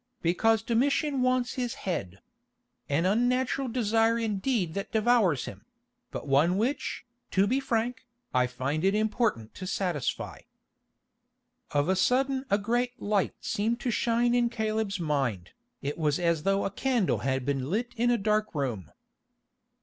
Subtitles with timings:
[0.23, 2.21] "Because Domitian wants his head.
[2.89, 5.63] An unnatural desire indeed that devours him;
[6.09, 10.39] still one which, to be frank, I find it important to satisfy."
[11.69, 15.51] Of a sudden a great light seemed to shine in Caleb's mind,
[15.83, 18.91] it was as though a candle had been lit in a dark room.